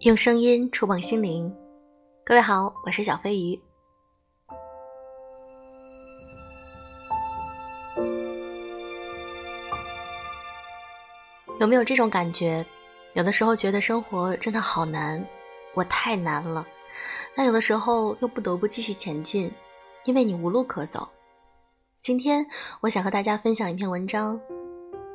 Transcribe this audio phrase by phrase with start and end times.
[0.00, 1.54] 用声音触碰心灵，
[2.24, 3.60] 各位好，我是小飞鱼。
[11.58, 12.64] 有没有这种感觉？
[13.12, 15.22] 有的时候觉得生活真的好难，
[15.74, 16.64] 我太难了；
[17.36, 19.52] 但有的时候又不得不继续前进，
[20.06, 21.06] 因为你无路可走。
[21.98, 22.46] 今天
[22.80, 24.40] 我想和大家分享一篇文章：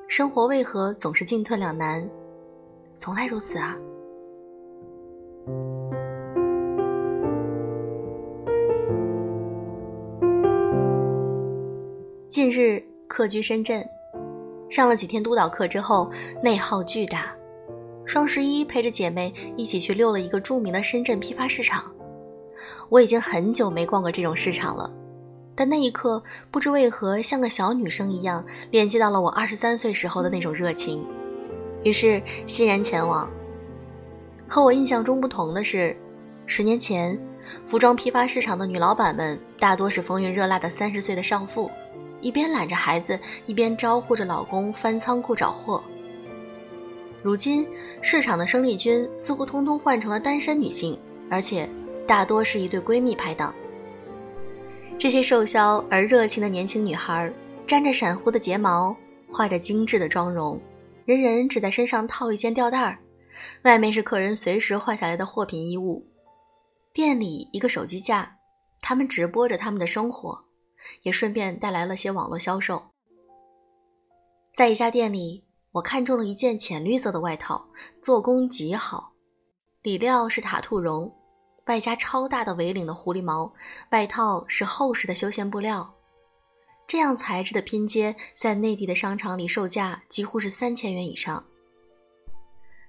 [0.08, 2.08] 生活为何总是进退两难？
[2.96, 3.76] 从来如此啊！
[12.36, 13.88] 近日客居深圳，
[14.70, 16.12] 上了几天督导课之后，
[16.44, 17.34] 内耗巨大。
[18.06, 21.90] 双十一陪着姐妹一起去溜了一个著名的深圳批发市场。
[22.90, 24.94] 我已经很久没逛过这种市场了。
[25.56, 26.22] 但那一刻，
[26.52, 31.08] 不知为何，像个小女生一样，连接到了我二十三岁时候的那种热情，
[31.84, 33.32] 于是欣然前往。
[34.46, 35.96] 和我印象中不同的是，
[36.46, 37.18] 十年前，
[37.64, 41.72] 服装批发市场的女老板们大多是风韵热辣的三十岁的少妇，
[42.22, 45.84] 一边揽着孩子，一边招呼着老公翻仓库找货。
[47.22, 47.68] 如今，
[48.02, 51.00] 市场的生力军似乎通通换成了单身女性，
[51.30, 51.68] 而且
[52.08, 53.54] 大多是一对闺蜜拍档。
[54.98, 57.34] 这些瘦削而热情的年轻女孩，
[57.66, 58.96] 沾着闪乎的睫毛，
[59.32, 60.62] 画着精致的妆容，
[61.06, 62.98] 人人只在身上套一件吊带儿，
[63.64, 66.06] 外面是客人随时换下来的货品衣物。
[66.94, 68.38] 店里一个手机架，
[68.80, 70.45] 他们直播着他们的生活，
[71.02, 72.92] 也顺便带来了些网络销售。
[74.54, 77.68] 在一家店里，我看中了一件浅绿色的外套，
[78.00, 79.12] 做工极好，
[79.82, 81.14] 里料是獭兔绒。
[81.66, 83.52] 外加超大的围领的狐狸毛，
[83.90, 85.96] 外套是厚实的休闲布料，
[86.86, 91.44] 这样材质的拼接在内地的商场里售价几乎是三千元以上。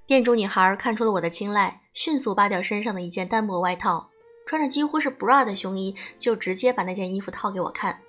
[0.06, 4.10] 店主女孩看出了我的青睐，迅速扒掉身上的一件单薄外套，
[4.46, 8.00] 穿着几乎是 bra 的胸衣，就直接把那件衣服套给我看。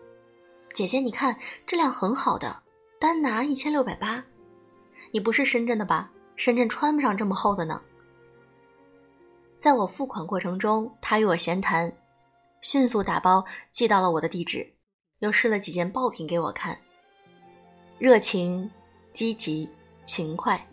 [0.72, 2.62] 姐姐，你看质量很好的，
[3.00, 4.24] 单拿一千六百八。
[5.12, 6.12] 你不是深圳的吧？
[6.36, 7.81] 深圳穿不上这么厚的呢。
[9.58, 11.92] 在我付款过程中，他与我闲谈，
[12.62, 14.72] 迅速打包寄到了我的地址，
[15.19, 16.80] 又试了几件爆品给我看。
[17.98, 18.69] 热情、
[19.12, 19.68] 积极、
[20.06, 20.64] 勤快，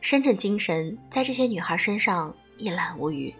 [0.00, 3.34] 深圳精神在这些女孩身上一览无余。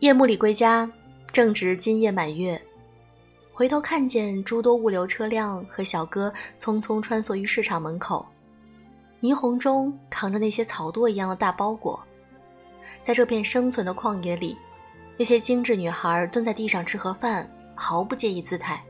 [0.00, 0.90] 夜幕里归家，
[1.30, 2.60] 正值今夜满月。
[3.52, 8.26] 回头看见诸多物流车辆和小哥匆匆穿梭于市场门口，
[9.20, 12.02] 霓虹中扛着那些草垛一样的大包裹，
[13.00, 14.58] 在这片生存的旷野里，
[15.16, 18.82] 那些精致女孩蹲在地上吃盒饭，毫不介意姿态。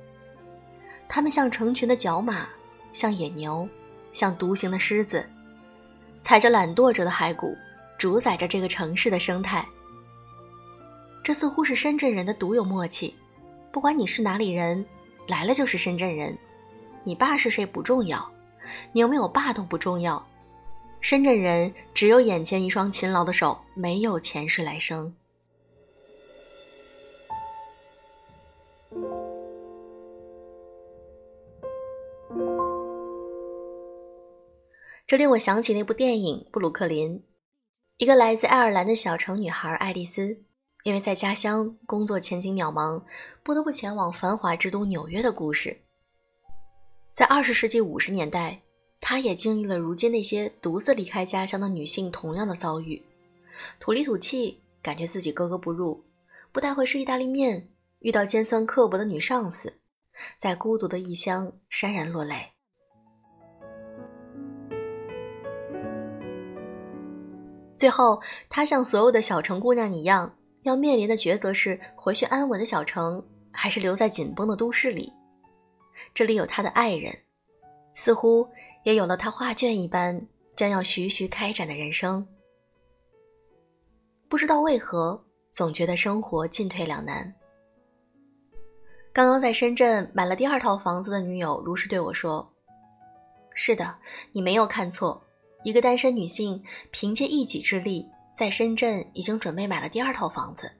[1.06, 2.48] 她们像成群的角马，
[2.94, 3.68] 像野牛，
[4.12, 5.24] 像独行的狮子，
[6.20, 7.56] 踩着懒惰者的骸骨，
[7.98, 9.66] 主宰着这个城市的生态。
[11.22, 13.14] 这似乎是深圳人的独有默契。
[13.70, 14.84] 不管你是哪里人，
[15.28, 16.36] 来了就是深圳人。
[17.04, 18.30] 你爸是谁不重要，
[18.92, 20.24] 你有没有爸都不重要。
[21.00, 25.12] 深圳人只有眼前一双勤劳的手，没有前世来生。
[35.12, 37.18] 这令我想起那部电影《布鲁克林》，
[37.98, 40.42] 一个来自爱尔兰的小城女孩爱丽丝。
[40.84, 43.04] 因为在家乡工作前景渺茫，
[43.42, 45.82] 不得不前往繁华之都纽约的故事。
[47.10, 48.62] 在二十世纪五十年代，
[49.00, 53.02] 她也经历了如今那些独自离开家乡的女性同样的遭遇：
[53.78, 56.02] 土里土气，感觉自己格格不入；
[56.52, 57.68] 不带会吃意大利面，
[57.98, 59.74] 遇到尖酸刻薄的女上司，
[60.38, 62.51] 在孤独的异乡潸然落泪。
[67.82, 70.32] 最后，她像所有的小城姑娘一样。
[70.62, 73.20] 要面临的抉择是回去安稳的小城，
[73.50, 75.12] 还是留在紧绷的都市里？
[76.14, 77.12] 这里有他的爱人，
[77.96, 78.48] 似乎
[78.84, 80.24] 也有了他画卷一般
[80.54, 82.24] 将要徐徐开展的人生。
[84.28, 85.20] 不知道为何，
[85.50, 87.34] 总觉得生活进退两难。
[89.12, 92.48] 刚刚在深圳买了第二套房子的女友如实对我说
[93.52, 93.96] ：“是的，
[94.30, 95.20] 你没有看错，
[95.64, 100.72] 一个单身女性凭借一己之力。”在深圳已经准备买了第二套房子，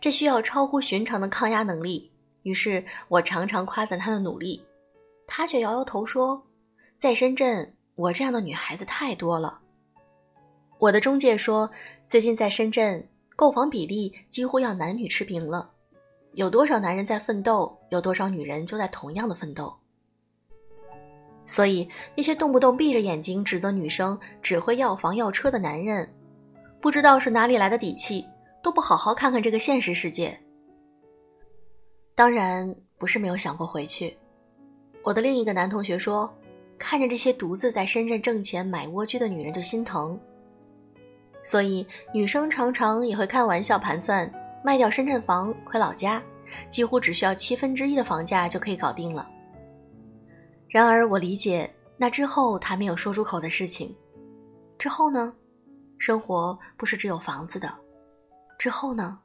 [0.00, 2.12] 这需要超乎寻常的抗压能力。
[2.44, 4.64] 于是我常常夸赞她的努力，
[5.26, 6.40] 她却摇摇头说
[6.96, 9.58] ：“在深圳，我这样的女孩子太多了。”
[10.78, 11.68] 我的中介说，
[12.06, 15.68] 最近在深圳购房比例几乎要男女持平了，
[16.34, 19.76] 有多少男人在奋斗，有多少女人就在同样的奋斗。
[21.44, 26.08] 所以那些动不动闭着眼睛指责女生只会要房要车的男人，
[26.80, 28.24] 不知道是哪里来的底气，
[28.62, 30.38] 都不好好看看这个现实世界。
[32.14, 34.16] 当然不是没有想过回去。
[35.02, 36.32] 我的另一个男同学说，
[36.78, 40.18] 看着这些独自在深圳挣钱买蜗居的女人就心疼。
[41.42, 41.84] 所以
[42.14, 44.32] 女生常常也会开玩笑盘算，
[44.64, 46.22] 卖掉深圳房回老家，
[46.70, 49.28] 几乎只需要七分之一的房价就可以搞定了。
[50.72, 53.94] 然而我理解那之后他没有说出口的事情。
[54.78, 55.34] 之后呢？
[55.98, 57.72] 生活不是只有房子的。
[58.58, 59.20] 之后呢？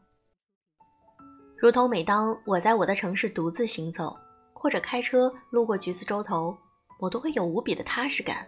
[1.57, 4.15] 如同每当我在我的城市独自行走，
[4.53, 6.55] 或者开车路过橘子洲头，
[6.99, 8.45] 我都会有无比的踏实感。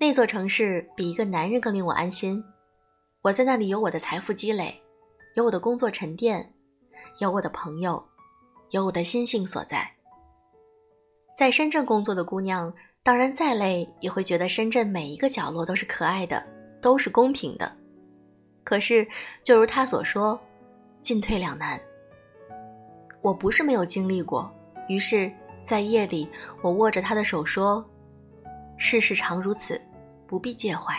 [0.00, 2.42] 那座城市比一个男人更令我安心。
[3.22, 4.82] 我在那里有我的财富积累，
[5.36, 6.52] 有我的工作沉淀，
[7.20, 8.04] 有我的朋友，
[8.70, 9.99] 有我的心性所在。
[11.40, 12.70] 在深圳工作的姑娘，
[13.02, 16.46] 当然再累也会觉得深圳每一个角落都是可爱的，
[16.82, 17.74] 都是公平的。
[18.62, 19.08] 可是，
[19.42, 20.38] 就如他所说，
[21.00, 21.80] 进退两难。
[23.22, 24.54] 我不是没有经历过，
[24.86, 25.32] 于是，
[25.62, 26.28] 在夜里，
[26.60, 27.82] 我握着他的手说
[28.76, 29.80] ：“世事常如此，
[30.26, 30.94] 不必介怀。”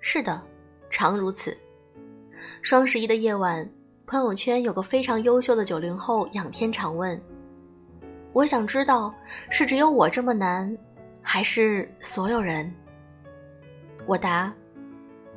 [0.00, 0.38] 是的，
[0.90, 1.56] 常如此。
[2.60, 3.66] 双十一的夜晚，
[4.04, 7.18] 朋友圈有个非常优秀的九零后仰天长问
[8.32, 9.14] ：“我想知道，
[9.50, 10.74] 是只有我这么难，
[11.20, 12.72] 还是所有人？”
[14.06, 14.52] 我答：“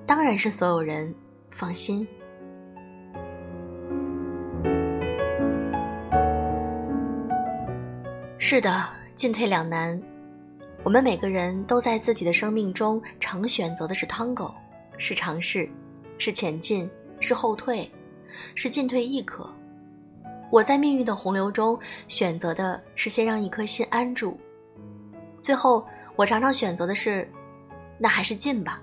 [0.07, 1.13] 当然是所有人，
[1.49, 2.07] 放心。”
[8.37, 8.83] 是的，
[9.13, 10.01] 进退两难。
[10.83, 14.53] 我们每个人都在自己的生命中常选择的是 Tango，
[14.97, 15.67] 是尝试，
[16.17, 16.89] 是前进，
[17.19, 17.91] 是后退，
[18.53, 19.49] 是进退亦可。
[20.55, 24.39] 我在命运的洪流中选择的是先让一颗心安住，
[25.41, 25.85] 最后
[26.15, 27.29] 我常常选择的是，
[27.97, 28.81] 那还是进吧。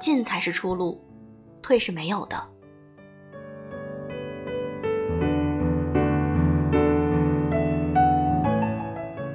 [0.00, 0.98] 进才是出路，
[1.62, 2.42] 退是没有的。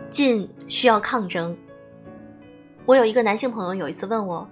[0.09, 1.55] 进需要抗争。
[2.87, 4.49] 我有一个男性朋友，有一次问我，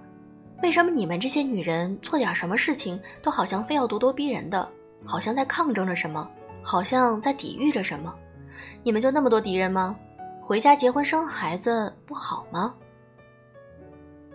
[0.62, 4.70] 为什么你们这些女人做点什么事情都好像非要咄咄逼人的，
[5.04, 6.30] 好像在抗争着什么，
[6.62, 8.14] 好像在抵御着什么？
[8.82, 9.96] 你们就那么多敌人吗？
[10.40, 12.74] 回家结婚生孩子不好吗？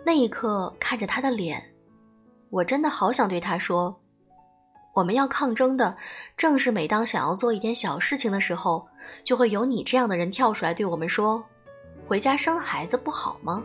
[0.04, 1.62] 那一刻看着他的脸，
[2.50, 3.94] 我真的好想对他说。
[4.94, 5.94] 我们要抗争的，
[6.38, 8.88] 正是每当想要做一点小事情的时候，
[9.22, 11.44] 就会有你这样的人跳出来对我们说
[12.08, 13.62] ：“回家生孩子不好吗？”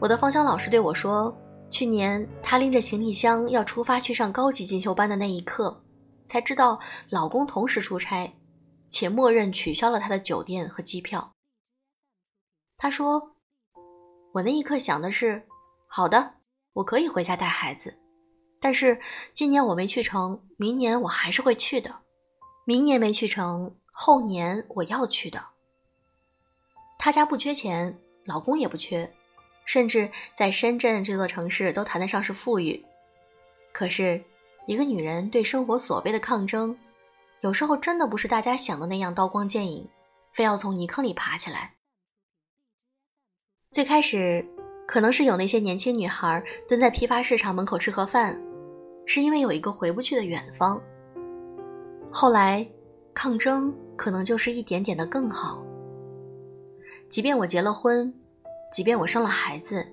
[0.00, 1.32] 我的芳香老师对我说
[1.70, 5.80] ：“去年他拎着行李箱要出发去上高级进修班的那一刻，
[6.26, 8.34] 才知道老公同时出差，
[8.90, 11.34] 且默认取消了他的酒店和机票。”
[12.76, 13.36] 他说
[14.34, 15.46] ：“我那一刻想的是，
[15.86, 16.34] 好的，
[16.74, 17.98] 我可以回家带孩子。”
[18.60, 19.00] 但是
[19.32, 22.02] 今年我没去成，明年我还是会去的。
[22.64, 25.46] 明年没去成，后年我要去的。
[26.98, 29.14] 他家不缺钱，老公也不缺，
[29.66, 32.84] 甚至在深圳这座城市都谈得上是富裕。
[33.72, 34.24] 可是，
[34.66, 36.76] 一个女人对生活所谓的抗争，
[37.40, 39.88] 有时候真的不是大家想的那样刀光剑影，
[40.32, 41.74] 非要从泥坑里爬起来。
[43.70, 44.44] 最开始，
[44.86, 48.40] 可能是有那些年轻女孩蹲在批发市场门口吃盒饭。
[49.08, 50.82] 是因为有一个回不去的远方。
[52.10, 52.66] 后来，
[53.14, 55.64] 抗争可能就是一点点的更好。
[57.08, 58.12] 即便我结了婚，
[58.72, 59.86] 即便我生了孩子，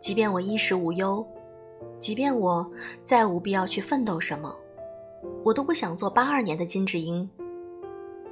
[0.00, 1.22] 即便我衣食无忧，
[1.98, 2.68] 即便我
[3.02, 4.54] 再无必要去奋斗什么，
[5.44, 7.28] 我都不想做八二年的金智英。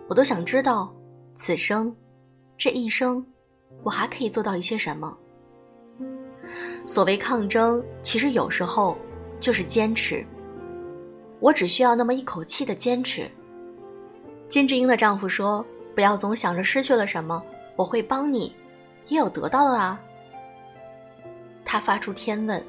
[0.08, 0.94] 我都想知道，
[1.34, 1.94] 此生，
[2.56, 3.24] 这一生，
[3.82, 5.16] 我还可以做到一些什么。
[6.86, 8.96] 所谓抗争，其实有时候。
[9.40, 10.26] 就是坚持，
[11.38, 13.30] 我只需要那么一口气的坚持。
[14.48, 15.64] 金智英的丈夫说
[15.94, 17.40] ：“不要总想着失去了什么，
[17.76, 18.52] 我会帮你，
[19.06, 20.02] 也有得到的啊。”
[21.64, 22.60] 他发出天问：“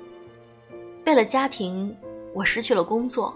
[1.10, 1.98] 为了家庭，
[2.36, 3.36] 我失去了工作、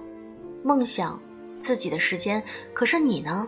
[0.63, 1.19] 梦想、
[1.59, 3.47] 自己的时间，可是你呢，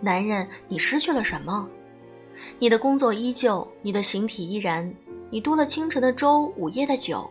[0.00, 1.68] 男人，你失去了什么？
[2.58, 4.92] 你的工作依旧，你的形体依然，
[5.30, 7.30] 你多了清晨的粥，午夜的酒。”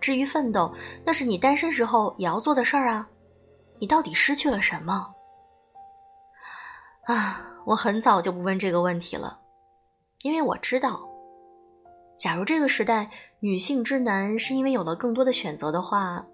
[0.00, 0.72] 至于奋斗，
[1.04, 3.08] 那是你单身时候也要做的事儿啊！
[3.80, 5.12] 你到底失去了什么？
[7.06, 9.40] 啊，我很早就不问这个问题了，
[10.22, 11.08] 因为我知道，
[12.16, 16.24] 假如这个时代女性之难是因为有了更多的选择的话，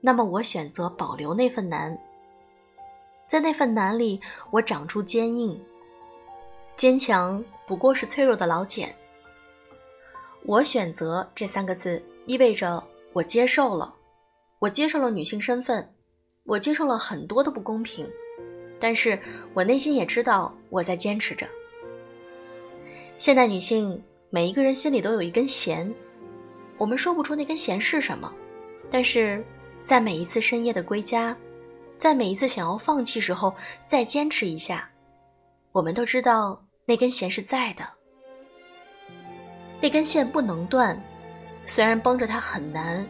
[0.00, 1.96] 那么我选择保留那份难。
[3.26, 4.20] 在那份难里，
[4.50, 5.60] 我长出坚硬。
[6.76, 8.94] 坚强不过是脆弱的老茧。
[10.44, 12.82] 我选择这三个字，意味着
[13.12, 13.94] 我接受了，
[14.60, 15.92] 我接受了女性身份，
[16.44, 18.08] 我接受了很多的不公平，
[18.80, 19.18] 但是
[19.52, 21.46] 我内心也知道我在坚持着。
[23.18, 25.90] 现代女性每一个人心里都有一根弦，
[26.76, 28.30] 我们说不出那根弦是什么，
[28.90, 29.42] 但是
[29.82, 31.34] 在每一次深夜的归家，
[31.96, 33.54] 在每一次想要放弃时候
[33.86, 34.86] 再坚持一下，
[35.72, 37.88] 我们都知道那根弦是在的。
[39.80, 41.00] 那根线不能断，
[41.64, 43.06] 虽然绷着它很难，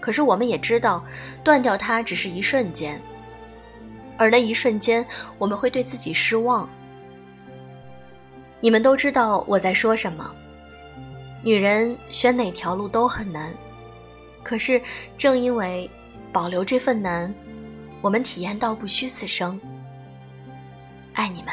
[0.00, 1.04] 可是我们也知道，
[1.44, 2.98] 断掉它只是一瞬间，
[4.16, 6.66] 而那一瞬间我们会对自己失望。
[8.62, 10.32] 你们都知道我在说什么。
[11.42, 13.52] 女人选哪条路都很难，
[14.44, 14.80] 可是
[15.18, 15.90] 正因为
[16.32, 17.34] 保留这份难，
[18.00, 19.60] 我们体验到不虚此生。
[21.12, 21.52] 爱你们。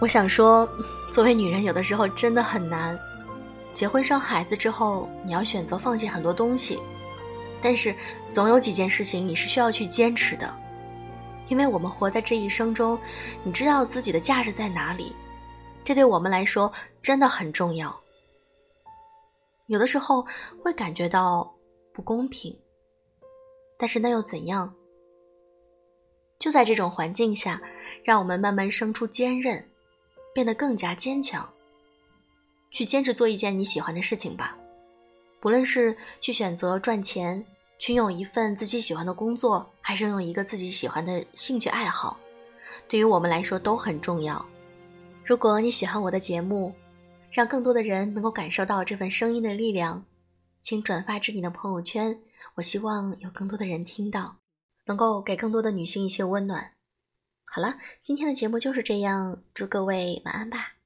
[0.00, 0.68] 我想说，
[1.10, 2.96] 作为女人，有的时候真的很难。
[3.72, 6.80] 结婚生孩子之后，你要选择放弃很多东西，
[7.60, 7.92] 但是
[8.28, 10.52] 总有几件事情你是需要去坚持的，
[11.48, 12.96] 因为我们活在这一生中，
[13.42, 15.16] 你知道自己的价值在哪里，
[15.82, 17.94] 这对我们来说真的很重要。
[19.66, 20.24] 有的时候
[20.62, 21.52] 会感觉到
[21.92, 22.56] 不公平，
[23.76, 24.72] 但是那又怎样？
[26.38, 27.60] 就在这种环境下，
[28.04, 29.68] 让我们慢慢生出坚韧。
[30.38, 31.52] 变得更加坚强，
[32.70, 34.56] 去坚持做一件你喜欢的事情吧。
[35.40, 37.44] 不论是去选择赚钱，
[37.76, 42.16] 去拥有一份自己喜欢的工作，还是拥有一个自己喜欢的兴趣爱好，
[42.86, 44.46] 对于我们来说都很重要。
[45.24, 46.72] 如果你喜欢我的节目，
[47.32, 50.04] 让更多的人能够感受到这份声音的力量，
[50.62, 52.16] 请转发至你的朋友圈。
[52.54, 54.36] 我希望有更多的人听到，
[54.86, 56.74] 能够给更多的女性一些温暖。
[57.50, 60.77] 好了，今天的节目就是这样，祝各位晚安吧。